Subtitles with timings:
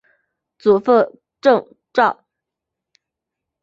[0.57, 1.63] 祖父郑
[1.93, 2.25] 肇。